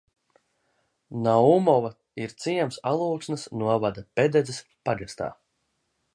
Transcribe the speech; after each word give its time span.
Naumova 1.27 1.91
ir 2.23 2.33
ciems 2.45 2.81
Alūksnes 2.93 3.47
novada 3.65 4.07
Pededzes 4.21 4.65
pagastā. 4.91 5.31